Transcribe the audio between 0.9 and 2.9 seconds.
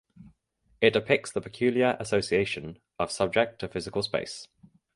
depicts the peculiar association